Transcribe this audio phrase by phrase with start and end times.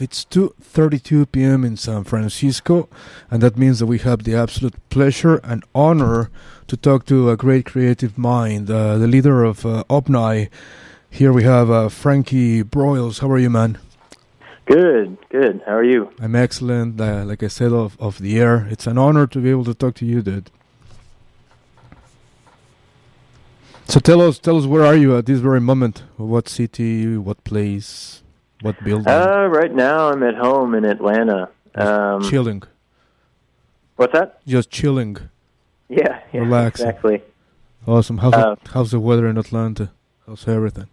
[0.00, 1.62] It's 2:32 p.m.
[1.64, 2.88] in San Francisco,
[3.30, 6.30] and that means that we have the absolute pleasure and honor
[6.68, 10.48] to talk to a great creative mind, uh, the leader of uh, Omni.
[11.10, 13.20] Here we have uh, Frankie Broyles.
[13.20, 13.78] How are you, man?
[14.64, 15.62] Good, good.
[15.66, 16.10] How are you?
[16.18, 16.98] I'm excellent.
[16.98, 19.74] Uh, like I said off, off the air, it's an honor to be able to
[19.74, 20.50] talk to you, dude.
[23.86, 26.04] So tell us, tell us, where are you at this very moment?
[26.16, 27.16] What city?
[27.16, 28.22] What place?
[28.62, 29.08] What building?
[29.08, 31.48] Uh, right now I'm at home in Atlanta.
[31.74, 32.62] Um, chilling.
[33.96, 34.44] What's that?
[34.46, 35.16] Just chilling.
[35.88, 36.88] Yeah, yeah Relaxing.
[36.88, 37.22] exactly.
[37.86, 38.18] Awesome.
[38.18, 39.90] How's Uh, the, how's the weather in Atlanta?
[40.26, 40.88] How's everything?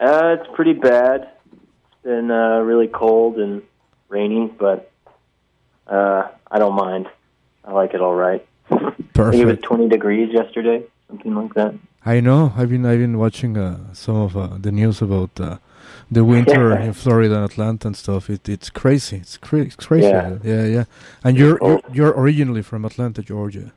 [0.00, 1.28] Uh, it's pretty bad.
[1.52, 3.62] It's been uh, really cold and
[4.08, 4.90] rainy, but
[5.86, 7.08] uh, I don't mind.
[7.64, 8.44] I like it all right.
[8.70, 8.76] I
[9.30, 11.74] think it was 20 degrees yesterday, something like that.
[12.04, 12.52] I know.
[12.56, 15.58] I've been I've been watching uh, some of uh, the news about uh,
[16.10, 16.84] the winter Yeah.
[16.84, 18.28] in Florida and Atlanta and stuff.
[18.30, 19.16] It it's crazy.
[19.18, 20.08] It's, cra- it's crazy.
[20.08, 20.38] Yeah.
[20.44, 20.84] yeah, yeah.
[21.24, 23.72] And you're, you're you're originally from Atlanta, Georgia.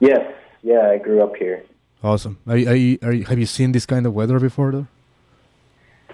[0.00, 0.22] Yes,
[0.62, 1.62] yeah, I grew up here.
[2.02, 2.38] Awesome.
[2.48, 4.86] Are, you- are, you, are you, have you seen this kind of weather before, though?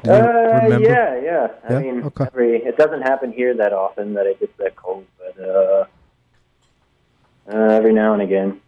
[0.07, 0.89] Uh, remember?
[0.89, 1.49] yeah, yeah.
[1.69, 1.79] I Yeah?
[1.81, 2.25] mean, Okay.
[2.27, 5.85] every, it doesn't happen here that often that it gets that cold, but uh,
[7.51, 8.61] uh, every now and again,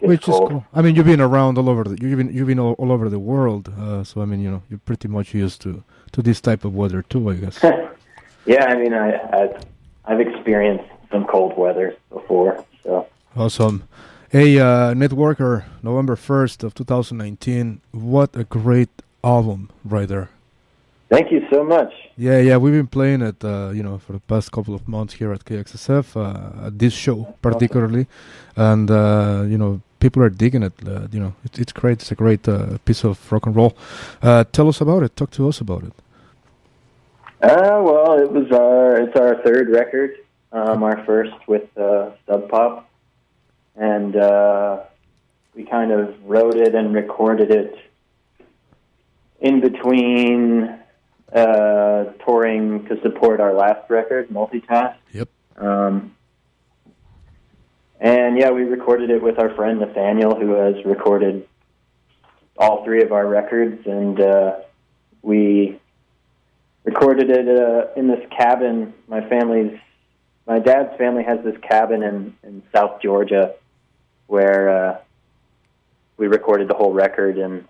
[0.00, 0.42] Which cold.
[0.42, 0.66] is cool.
[0.72, 1.84] I mean, you've been around all over.
[1.84, 3.72] The, you've been you've been all, all over the world.
[3.78, 5.82] Uh, so I mean, you know, you're pretty much used to
[6.12, 7.58] to this type of weather too, I guess.
[8.46, 9.64] yeah, I mean, I, I've,
[10.04, 13.86] I've experienced some cold weather before, so Awesome.
[14.30, 17.80] Hey, uh, Networker, November 1st of 2019.
[17.92, 18.90] What a great
[19.22, 20.28] album right there.
[21.08, 21.92] thank you so much.
[22.16, 25.14] Yeah, yeah, we've been playing it, uh, you know, for the past couple of months
[25.14, 28.06] here at KXSF, uh, at this show particularly,
[28.56, 30.72] and uh, you know, people are digging it.
[30.86, 32.00] Uh, you know, it, it's great.
[32.00, 33.76] It's a great uh, piece of rock and roll.
[34.22, 35.16] Uh, tell us about it.
[35.16, 35.92] Talk to us about it.
[37.40, 40.16] Uh, well, it was our it's our third record,
[40.52, 42.90] um, our first with uh, Sub Pop,
[43.76, 44.80] and uh,
[45.54, 47.78] we kind of wrote it and recorded it
[49.40, 50.78] in between
[51.32, 54.96] uh, touring to support our last record, Multitask.
[55.12, 55.28] Yep.
[55.58, 56.16] Um,
[58.00, 61.48] and yeah, we recorded it with our friend Nathaniel, who has recorded
[62.56, 64.56] all three of our records, and uh,
[65.22, 65.80] we
[66.84, 68.94] recorded it uh, in this cabin.
[69.08, 69.78] My family's,
[70.46, 73.54] my dad's family has this cabin in, in South Georgia,
[74.26, 74.98] where uh,
[76.16, 77.66] we recorded the whole record, and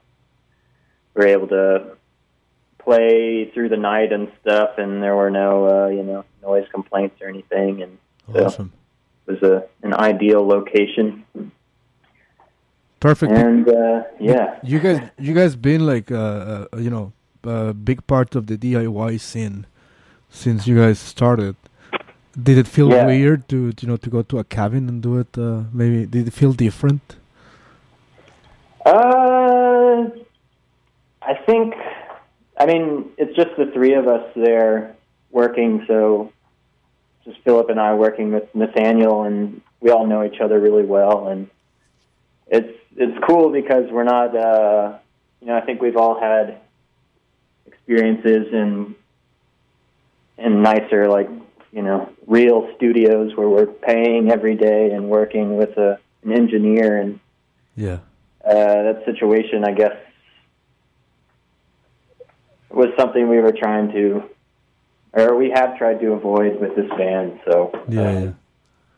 [1.15, 1.97] we were able to
[2.79, 7.21] play through the night and stuff, and there were no, uh, you know, noise complaints
[7.21, 7.99] or anything, and
[8.33, 8.73] so Awesome.
[9.29, 11.25] Was a an ideal location.
[13.01, 13.33] Perfect.
[13.33, 17.13] And uh, yeah, You guys, you guys been like, uh, uh, you know,
[17.45, 19.67] a big part of the DIY scene
[20.31, 21.55] since you guys started.
[22.41, 23.07] Did it feel Yeah.
[23.07, 25.31] weird to, you know, to go to a cabin and do it?
[25.39, 27.17] Uh, maybe did it feel different?
[28.85, 30.09] Uh,
[31.23, 31.75] I think,
[32.59, 34.97] I mean, it's just the three of us there
[35.31, 35.85] working.
[35.87, 36.33] So,
[37.25, 41.29] just Philip and I working with Nathaniel, and we all know each other really well,
[41.29, 41.49] and
[42.47, 44.99] it's it's cool because we're not, uh,
[45.41, 46.59] you know, I think we've all had
[47.67, 48.95] experiences in
[50.39, 51.29] in nicer, like
[51.73, 56.99] you know, real studios where we're paying every day and working with a an engineer
[57.01, 57.21] and
[57.77, 57.99] Yeah.
[58.45, 59.97] uh, that situation, I guess,
[62.71, 64.23] was something we were trying to,
[65.19, 67.41] or we have tried to avoid with this band.
[67.47, 68.33] So Yeah, um, yeah.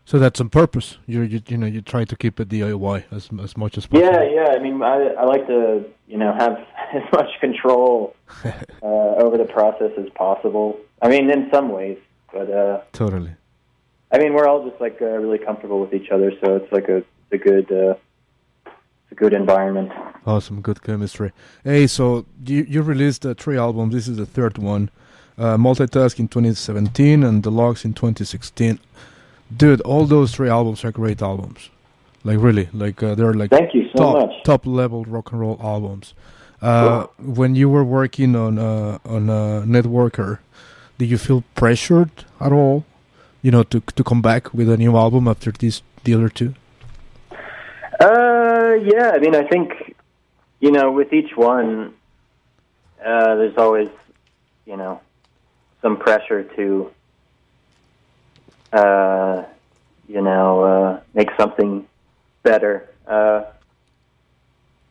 [0.04, 0.98] So that's on purpose.
[1.06, 4.08] You, you, you know, you try to keep it DIY as as much as possible.
[4.10, 4.48] yeah, yeah.
[4.56, 6.56] I mean, I, I like to, you know, have
[6.94, 8.86] as much control uh,
[9.24, 10.78] over the process as possible.
[11.00, 11.98] I mean, in some ways,
[12.32, 13.32] but uh, Totally.
[14.12, 16.88] I mean, we're all just like uh, really comfortable with each other, so it's like
[16.88, 17.94] a, a good, uh,
[18.66, 19.92] it's a good environment.
[20.26, 21.30] Awesome, good chemistry.
[21.62, 23.94] Hey, so you you released uh, three albums.
[23.94, 24.90] This is the third one.
[25.40, 28.78] Uh, Multitask in 2017 and Deluxe in 2016.
[29.56, 31.70] Dude, all those three albums are great albums.
[32.24, 34.44] Like really, like uh, they're like Thank you so top much.
[34.44, 36.12] top level rock and roll albums.
[36.60, 40.40] Uh, when you were working on uh, on uh, Networker,
[40.98, 42.84] did you feel pressured at all?
[43.40, 46.52] You know, to to come back with a new album after these the other two.
[47.98, 49.12] Uh, yeah.
[49.14, 49.96] I mean, I think
[50.60, 51.94] you know, with each one,
[53.02, 53.88] uh, there's always
[54.66, 55.00] you know
[55.82, 56.90] some pressure to
[58.72, 59.44] uh,
[60.08, 61.86] you know uh, make something
[62.42, 62.88] better.
[63.06, 63.44] Uh,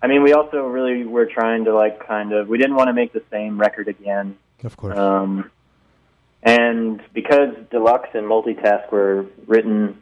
[0.01, 2.93] I mean, we also really were trying to like kind of we didn't want to
[2.93, 4.37] make the same record again.
[4.63, 4.97] Of course.
[4.97, 5.49] Um,
[6.41, 10.01] and because deluxe and multitask were written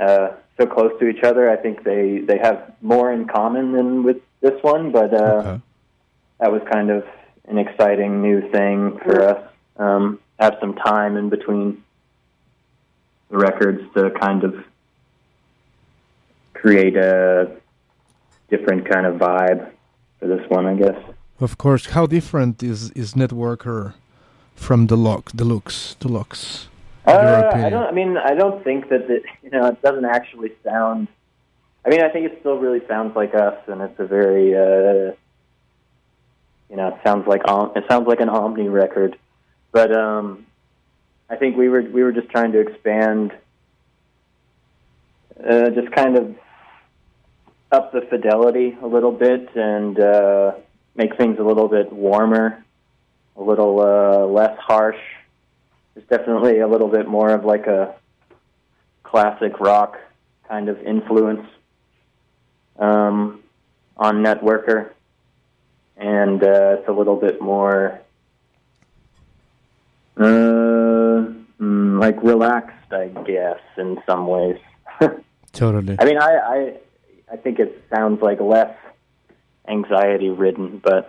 [0.00, 4.02] uh, so close to each other, I think they they have more in common than
[4.02, 4.90] with this one.
[4.90, 5.60] But uh, Okay.
[6.40, 7.04] that was kind of
[7.48, 9.48] an exciting new thing for us.
[9.82, 10.04] Um,
[10.38, 11.82] have some time in between
[13.30, 14.52] the records to kind of
[16.62, 17.50] create a
[18.50, 19.62] different kind of vibe
[20.18, 20.98] for this one, I guess.
[21.40, 21.84] Of course.
[21.96, 23.94] How different is is Networker
[24.54, 25.32] from Deluxe?
[25.32, 25.78] Deluxe.
[26.04, 26.68] Deluxe.
[27.06, 27.88] in your Uh, I don't.
[27.92, 31.08] I mean, I don't think that it, you know it doesn't actually sound.
[31.84, 35.12] I mean, I think it still really sounds like us, and it's a very, uh,
[36.70, 37.42] you know, it sounds like
[37.78, 39.18] it sounds like an Omni record,
[39.72, 40.46] but um,
[41.28, 43.32] I think we were we were just trying to expand,
[45.42, 46.36] uh, just kind of
[47.72, 50.52] up the fidelity a little bit and uh,
[50.94, 52.62] make things a little bit warmer,
[53.36, 55.00] a little uh, less harsh.
[55.96, 57.94] It's definitely a little bit more of like a
[59.02, 59.98] classic rock
[60.48, 61.46] kind of influence
[62.78, 63.42] um,
[63.96, 64.90] on Networker,
[65.96, 68.00] and uh, it's a little bit more
[70.22, 74.58] uh, mm, like relaxed, I guess, in some ways.
[75.52, 75.96] Totally.
[75.98, 76.76] I mean, I, I
[77.32, 78.74] I think it sounds like less
[79.68, 81.08] anxiety ridden, but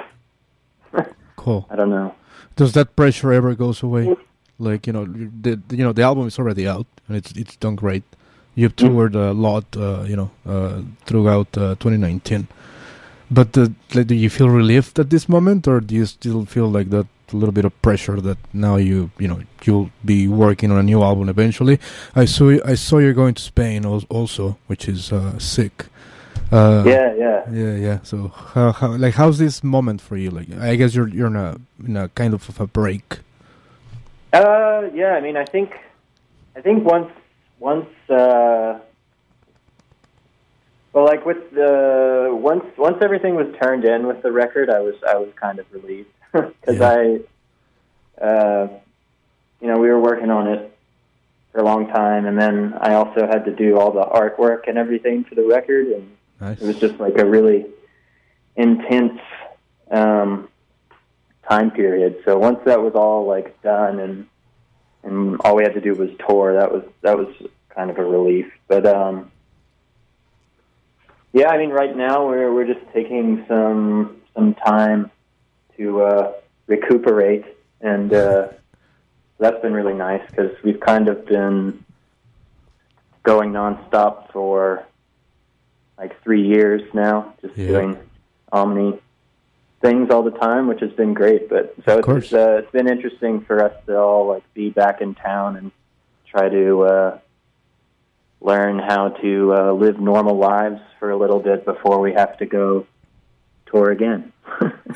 [1.36, 1.66] Cool.
[1.70, 2.16] I don't know.
[2.56, 4.16] Does that pressure ever goes away?
[4.60, 7.76] Like you know, the you know the album is already out and it's it's done
[7.76, 8.04] great.
[8.56, 12.48] You've toured a lot, uh, you know, uh, throughout uh, 2019.
[13.32, 16.68] But uh, like, do you feel relieved at this moment, or do you still feel
[16.70, 20.72] like that a little bit of pressure that now you you know you'll be working
[20.72, 21.80] on a new album eventually?
[22.16, 25.86] I saw I saw you're going to Spain also, which is uh, sick.
[26.52, 27.44] Uh, Yeah, yeah.
[27.52, 28.00] yeah, yeah.
[28.04, 30.30] So, how, how, like, how's this moment for you?
[30.30, 33.20] Like, I guess you're you're in a in a kind of a break.
[34.32, 35.14] Uh, yeah.
[35.14, 35.72] I mean, I think,
[36.56, 37.12] I think once,
[37.60, 38.80] once, uh,
[40.92, 44.96] well, like with the once, once everything was turned in with the record, I was,
[45.08, 46.10] I was kind of relieved
[46.62, 47.20] because Yeah.
[48.20, 48.68] I, uh,
[49.62, 50.76] you know, we were working on it
[51.52, 54.78] for a long time, and then I also had to do all the artwork and
[54.78, 56.62] everything for the record, and Nice.
[56.62, 57.68] it was just like a really
[58.56, 59.20] intense
[59.92, 60.50] um,
[61.48, 62.22] time period.
[62.26, 64.28] So once that was all like done and
[65.04, 67.28] and all we had to do was tour, that was that was
[67.70, 68.52] kind of a relief.
[68.68, 69.32] But um,
[71.34, 75.12] yeah, I mean, right now we're we're just taking some some time
[75.78, 76.34] to uh,
[76.68, 77.46] recuperate,
[77.82, 78.48] and uh,
[79.40, 81.84] that's been really nice because we've kind of been
[83.24, 84.86] going nonstop for
[85.98, 87.68] like three years now, just Yeah.
[87.68, 87.98] doing
[88.52, 89.00] Omni
[89.82, 91.50] things all the time, which has been great.
[91.50, 95.02] But so it's, it's, uh, it's been interesting for us to all like be back
[95.02, 95.72] in town and
[96.26, 97.20] try to uh,
[98.42, 102.46] learn how to uh, live normal lives for a little bit before we have to
[102.46, 102.86] go
[103.68, 104.33] tour again.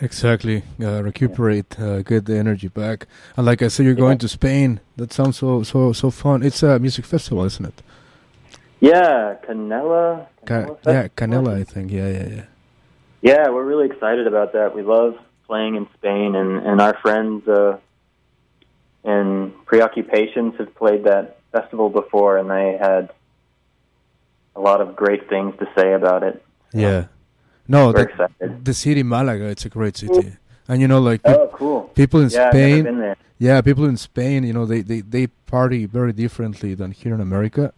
[0.02, 0.64] Exactly.
[0.81, 3.08] Uh, recuperate, uh, get the energy back.
[3.36, 4.80] And like I said, you're going to Spain.
[4.96, 6.44] That sounds so so so fun.
[6.44, 7.81] It's a music festival, isn't it?
[8.80, 10.28] yeah, Canela.
[10.46, 11.92] Ca- yeah, Canela, I think.
[11.92, 12.46] Yeah, yeah, yeah.
[13.22, 14.75] Yeah, we're really excited about that.
[14.75, 15.18] We love
[15.48, 17.78] playing in Spain, and and our friends uh,
[19.04, 23.09] in Preoccupations have played that festival before, and they had
[24.56, 26.44] a lot of great things to say about it.
[26.74, 27.06] Yeah.
[27.68, 28.30] No, the,
[28.64, 30.33] the city Malaga, it's a great city.
[30.68, 31.81] And you know, like pe- Oh, cool.
[31.95, 33.18] people in Yeah, I've Spain, never been there.
[33.40, 37.21] yeah, people in Spain, you know, they, they, they party very differently than here in
[37.21, 37.74] America.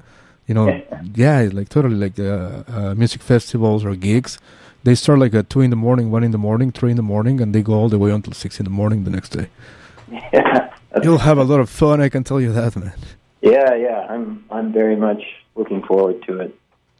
[0.47, 1.01] You know, Yeah.
[1.43, 4.39] yeah, like totally like uh, uh, music festivals or gigs.
[4.83, 7.03] They start like at two in the morning, one in the morning, three in the
[7.03, 9.49] morning, and they go all the way until six in the morning the next day.
[10.11, 12.93] Yeah, You'll have a lot of fun, I can tell you that, man.
[13.41, 14.07] yeah, yeah.
[14.09, 15.21] I'm I'm very much
[15.55, 16.55] looking forward to it.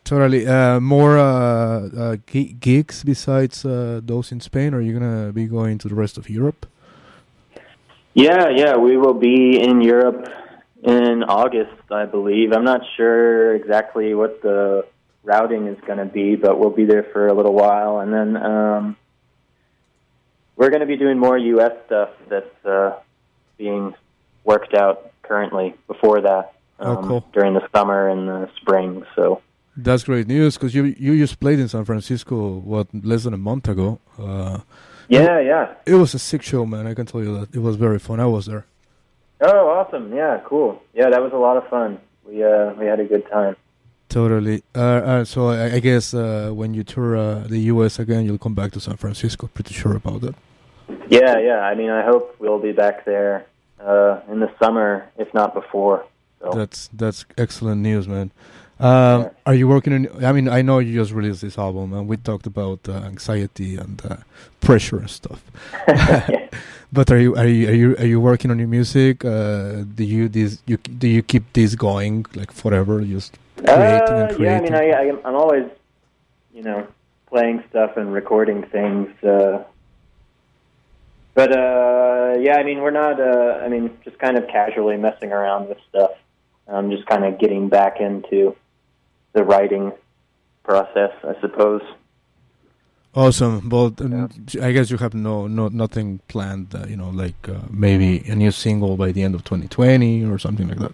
[0.09, 0.47] Totally.
[0.47, 4.73] Uh, more uh, uh, gi- gigs besides uh, those in Spain?
[4.73, 6.65] Are you gonna be going to the rest of Europe?
[8.15, 10.27] Yeah, yeah, we will be in Europe
[10.81, 12.53] in August, I believe.
[12.53, 14.83] I'm not sure exactly what the
[15.23, 18.35] routing is going to be, but we'll be there for a little while, and then
[18.35, 18.97] um,
[20.55, 21.73] we're going to be doing more U.S.
[21.85, 22.97] stuff that's uh,
[23.59, 23.93] being
[24.43, 25.75] worked out currently.
[25.85, 27.25] Before that, Oh, um, cool.
[27.31, 29.05] during the summer and the spring.
[29.15, 29.41] So
[29.83, 33.37] That's great news because you you just played in San Francisco what less than a
[33.37, 33.99] month ago.
[34.17, 34.59] Uh,
[35.07, 35.73] yeah, yeah.
[35.85, 36.85] it was a sick show, man.
[36.85, 38.19] I can tell you that it was very fun.
[38.19, 38.65] I was there.
[39.41, 40.13] Oh, awesome!
[40.13, 40.81] Yeah, cool.
[40.93, 41.99] Yeah, that was a lot of fun.
[42.25, 43.55] We uh, we had a good time.
[44.09, 44.63] Totally.
[44.75, 47.99] Uh, uh, so I, I guess uh, when you tour uh, the U.S.
[47.99, 49.47] again, you'll come back to San Francisco.
[49.47, 50.35] Pretty sure about that.
[51.09, 51.59] Yeah, yeah.
[51.61, 53.45] I mean, I hope we'll be back there
[53.79, 56.05] uh, in the summer, if not before.
[56.41, 56.51] So.
[56.51, 58.31] That's that's excellent news, man.
[58.79, 59.29] Um, Yeah.
[59.45, 60.23] Are you working on?
[60.23, 63.75] I mean, I know you just released this album, and we talked about uh, anxiety
[63.75, 64.17] and uh,
[64.61, 65.41] pressure and stuff.
[66.91, 69.23] But are you are you are you are you working on your music?
[69.23, 73.01] Uh, do you this you do you keep this going like forever?
[73.01, 74.43] Just creating and Uh, creating.
[74.45, 75.65] yeah, I mean, I, I, I'm always,
[76.51, 76.87] you know,
[77.27, 79.09] playing stuff and recording things.
[79.23, 79.63] Uh,
[81.35, 83.19] but uh, yeah, I mean, we're not.
[83.19, 86.11] Uh, I mean, just kind of casually messing around with stuff.
[86.67, 88.55] I'm just kind of getting back into
[89.33, 89.91] the writing
[90.63, 91.81] process, I suppose.
[93.15, 93.69] Awesome.
[93.69, 94.29] Well, um,
[94.61, 96.75] I guess you have no no nothing planned.
[96.75, 100.37] Uh, you know, like uh, maybe a new single by the end of 2020 or
[100.37, 100.93] something like that.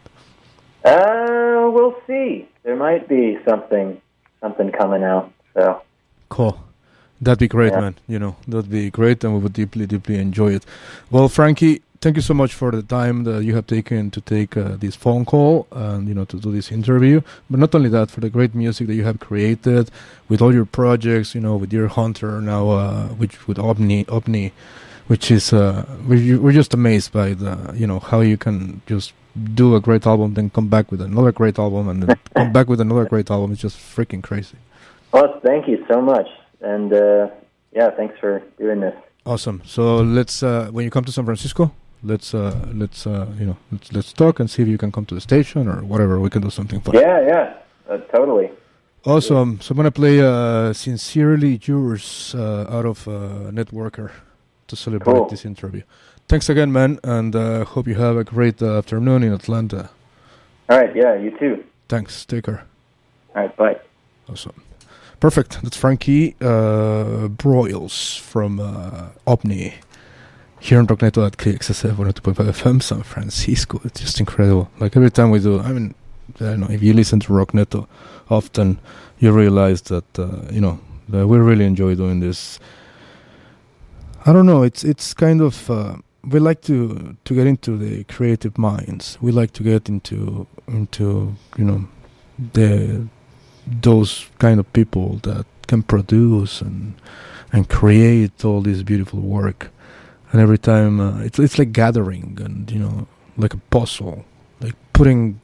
[0.85, 2.47] Uh, we'll see.
[2.63, 4.01] There might be something,
[4.41, 5.31] something coming out.
[5.53, 5.81] So
[6.29, 6.59] Cool.
[7.21, 7.81] That'd be great, Yeah.
[7.81, 7.95] man.
[8.07, 10.65] You know, that'd be great, and we would deeply, deeply enjoy it.
[11.11, 14.55] Well, Frankie, thank you so much for the time that you have taken to take
[14.57, 17.21] uh, this phone call and you know to do this interview.
[17.49, 19.91] But not only that, for the great music that you have created
[20.29, 21.35] with all your projects.
[21.35, 24.51] You know, with Deerhunter now, uh, which with Omni, Omni,
[25.07, 29.13] which is uh, we, we're just amazed by the you know how you can just
[29.53, 32.67] do a great album, then come back with another great album, and then come back
[32.67, 33.51] with another great album.
[33.51, 34.57] It's just freaking crazy.
[35.11, 36.27] well, thank you so much,
[36.61, 37.27] and uh,
[37.71, 38.95] yeah, thanks for doing this.
[39.25, 39.61] Awesome.
[39.65, 41.71] So let's uh, when you come to San Francisco,
[42.05, 45.05] let's uh, let's uh, you know let's let's talk and see if you can come
[45.05, 46.19] to the station or whatever.
[46.19, 46.95] We can do something fun.
[46.95, 47.53] Yeah, yeah,
[47.89, 48.49] uh, totally.
[49.05, 49.59] Awesome.
[49.61, 54.11] So I'm gonna play uh, "Sincerely Yours" uh, out of uh, Networker
[54.67, 55.29] to celebrate Cool.
[55.29, 55.81] this interview.
[56.27, 59.89] Thanks again, man, and uh, hope you have a great uh, afternoon in Atlanta.
[60.69, 61.63] All right, yeah, you too.
[61.87, 62.25] Thanks.
[62.25, 62.65] Take care.
[63.35, 63.79] All right, bye.
[64.27, 64.63] Awesome.
[65.19, 65.61] Perfect.
[65.61, 69.75] That's Frankie uh, Broyles from uh, Omni
[70.59, 73.79] here on Rockneto at KXSF 102.5 FM San Francisco.
[73.83, 74.69] It's just incredible.
[74.79, 75.93] Like every time we do, I mean,
[76.35, 77.87] I don't know, if you listen to Rockneto
[78.29, 78.79] often,
[79.19, 82.59] you realize that, uh, you know, that we really enjoy doing this.
[84.25, 88.03] I don't know, it's it's kind of, uh, we like to, to get into the
[88.05, 89.19] creative minds.
[89.21, 91.87] We like to get into, into you know,
[92.53, 93.07] the
[93.67, 96.93] those kind of people that can produce and
[97.51, 99.71] and create all this beautiful work
[100.31, 104.25] and every time uh, it's it's like gathering and you know like a puzzle
[104.61, 105.39] like putting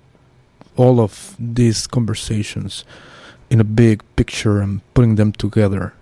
[0.78, 2.86] all of these conversations
[3.50, 5.94] in a big picture and putting them together.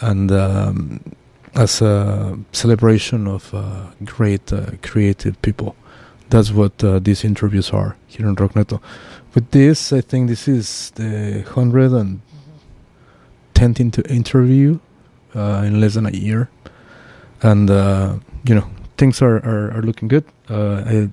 [0.00, 1.14] And um,
[1.54, 5.76] as a celebration of uh, great uh, creative people.
[6.28, 8.80] That's what uh, these interviews are here on Rockneto
[9.34, 12.20] with this, I think this is the 110th
[13.80, 14.78] inter- interview
[15.34, 16.50] uh, in less than a year.
[17.42, 20.24] And, uh, you know, things are, are, are looking good.
[20.48, 21.12] Uh, I,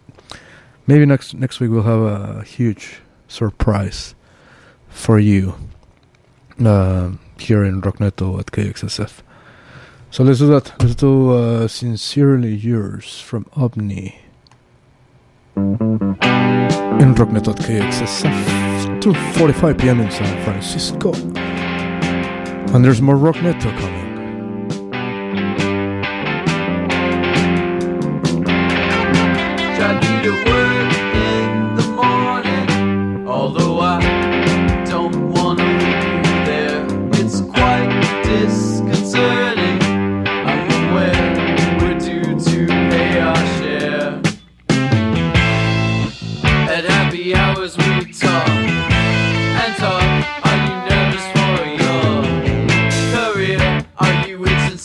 [0.85, 4.15] maybe next next week we'll have a huge surprise
[4.89, 5.55] for you
[6.63, 9.21] uh, here in Rockneto at KXSF.
[10.11, 10.73] So let's do that.
[10.81, 14.19] Let's do uh, Sincerely Yours from Omni
[15.55, 19.99] in Rockneto at KXSF 2.45 p.m.
[20.01, 21.13] in San Francisco.
[22.73, 23.98] And there's more Rockneto coming.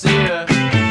[0.03, 0.84] You